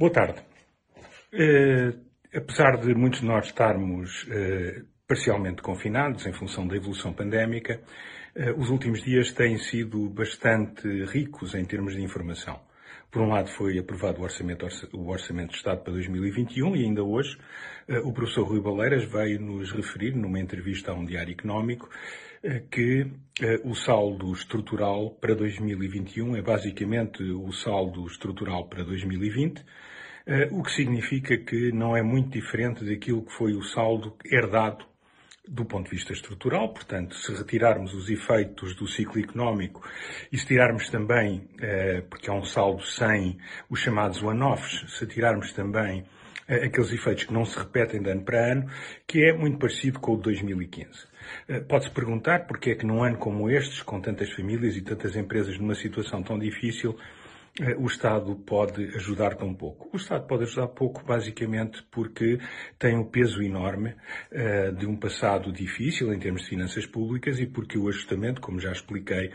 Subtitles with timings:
[0.00, 0.40] Boa tarde.
[1.30, 2.00] Uh,
[2.34, 7.82] apesar de muitos de nós estarmos uh, parcialmente confinados em função da evolução pandémica,
[8.34, 12.58] uh, os últimos dias têm sido bastante ricos em termos de informação.
[13.10, 17.04] Por um lado, foi aprovado o Orçamento, o orçamento de Estado para 2021 e ainda
[17.04, 17.36] hoje
[18.04, 21.90] o professor Rui Baleiras veio nos referir, numa entrevista a um diário económico,
[22.70, 23.06] que
[23.64, 29.64] o saldo estrutural para 2021 é basicamente o saldo estrutural para 2020
[30.26, 34.84] eh, o que significa que não é muito diferente daquilo que foi o saldo herdado
[35.48, 39.82] do ponto de vista estrutural, portanto, se retirarmos os efeitos do ciclo económico
[40.30, 45.52] e se tirarmos também, eh, porque é um saldo sem os chamados one-offs, se tirarmos
[45.52, 46.19] também eh,
[46.56, 48.70] aqueles efeitos que não se repetem de ano para ano,
[49.06, 50.90] que é muito parecido com o de 2015.
[51.68, 55.58] Pode-se perguntar porque é que num ano como estes, com tantas famílias e tantas empresas
[55.58, 56.96] numa situação tão difícil,
[57.60, 59.90] eh, o Estado pode ajudar tão pouco?
[59.92, 62.38] O Estado pode ajudar pouco, basicamente, porque
[62.78, 63.94] tem um peso enorme
[64.32, 68.60] uh, de um passado difícil em termos de finanças públicas e porque o ajustamento, como
[68.60, 69.32] já expliquei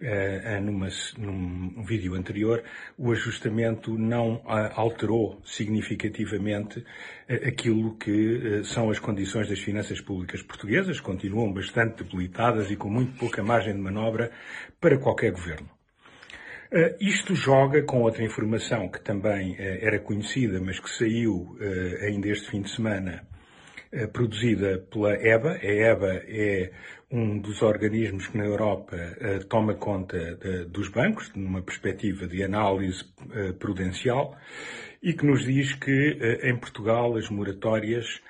[0.00, 2.62] uh, numa, num vídeo anterior,
[2.96, 6.84] o ajustamento não uh, alterou significativamente
[7.46, 13.18] aquilo que são as condições das finanças públicas portuguesas, continuam bastante debilitadas e com muito
[13.18, 14.30] pouca margem de manobra
[14.80, 15.68] para qualquer governo.
[16.74, 22.04] Uh, isto joga com outra informação que também uh, era conhecida, mas que saiu uh,
[22.04, 23.24] ainda este fim de semana,
[24.12, 25.58] produzida pela EBA.
[25.62, 26.70] A EBA é
[27.10, 28.96] um dos organismos que na Europa
[29.48, 30.36] toma conta
[30.68, 33.04] dos bancos, numa perspectiva de análise
[33.58, 34.36] prudencial,
[35.02, 38.20] e que nos diz que em Portugal as moratórias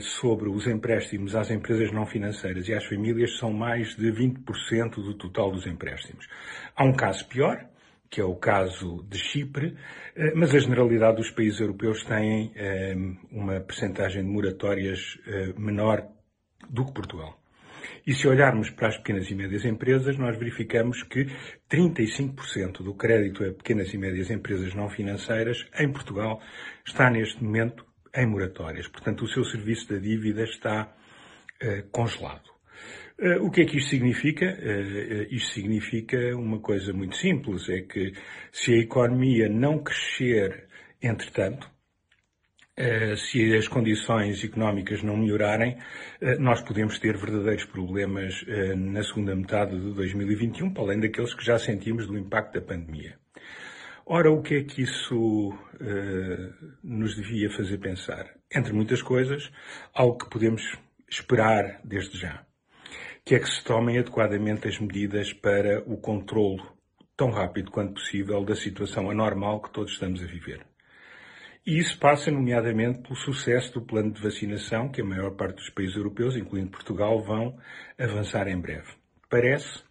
[0.00, 5.14] sobre os empréstimos às empresas não financeiras e às famílias são mais de 20% do
[5.14, 6.26] total dos empréstimos.
[6.76, 7.68] Há um caso pior,
[8.14, 9.70] que é o caso de Chipre,
[10.16, 15.18] uh, mas a generalidade dos países europeus têm uh, uma percentagem de moratórias
[15.58, 16.06] menor
[16.70, 17.36] do que Portugal.
[18.06, 21.26] E se olharmos para as pequenas e médias empresas, nós verificamos que
[21.68, 26.40] 35% do crédito a pequenas e médias empresas não financeiras em Portugal
[26.86, 28.86] está neste momento em moratórias.
[28.86, 30.94] Portanto, o seu serviço da dívida está
[31.90, 32.53] congelado.
[33.18, 34.46] Uh, o que é que isto significa?
[34.46, 38.12] Uh, isto significa uma coisa muito simples, é que
[38.50, 40.68] se a economia não crescer,
[41.00, 41.72] entretanto,
[43.16, 45.78] se as condições económicas não melhorarem,
[46.40, 48.44] nós podemos ter verdadeiros problemas
[48.76, 53.16] na segunda metade de 2021, para além daqueles que já sentimos do impacto da pandemia.
[54.04, 55.56] Ora, o que é que isso
[56.82, 58.28] nos devia fazer pensar?
[58.52, 59.52] Entre muitas coisas,
[59.94, 60.76] algo que podemos
[61.08, 62.44] esperar desde já,
[63.24, 66.62] que é que se tomem adequadamente as medidas para o controlo,
[67.16, 70.66] tão rápido quanto possível, da situação anormal que todos estamos a viver.
[71.66, 75.70] E isso passa, nomeadamente, pelo sucesso do plano de vacinação, que a maior parte dos
[75.70, 77.56] países europeus, incluindo Portugal, vão
[77.98, 78.92] avançar em breve.
[79.30, 79.82] Parece,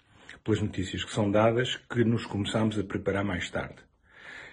[0.44, 3.82] pelas notícias que são dadas, que nos começamos a preparar mais tarde.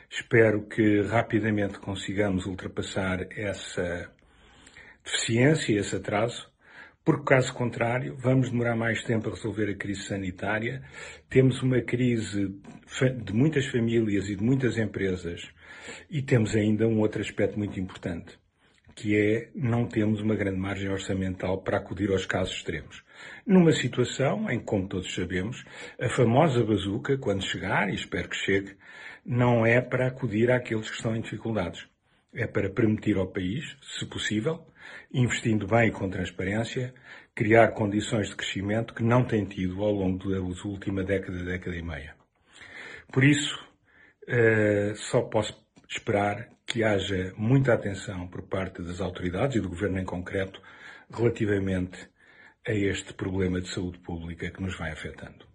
[0.08, 4.10] Espero que rapidamente consigamos ultrapassar essa
[5.04, 6.49] deficiência, esse atraso,
[7.10, 10.80] porque caso contrário, vamos demorar mais tempo a resolver a crise sanitária.
[11.28, 12.54] Temos uma crise
[13.24, 15.50] de muitas famílias e de muitas empresas
[16.08, 18.38] e temos ainda um outro aspecto muito importante,
[18.94, 23.02] que é não temos uma grande margem orçamental para acudir aos casos extremos.
[23.44, 25.64] Numa situação em que, como todos sabemos,
[26.00, 28.76] a famosa bazuca, quando chegar, e espero que chegue,
[29.26, 31.89] não é para acudir àqueles que estão em dificuldades.
[32.32, 34.64] É para permitir ao país, se possível,
[35.12, 36.94] investindo bem e com transparência,
[37.34, 41.82] criar condições de crescimento que não tem tido ao longo da última década, década e
[41.82, 42.14] meia.
[43.12, 43.58] Por isso,
[44.28, 45.54] uh, só posso
[45.88, 50.62] esperar que haja muita atenção por parte das autoridades e do governo em concreto
[51.12, 52.08] relativamente
[52.64, 55.49] a este problema de saúde pública que nos vai afetando.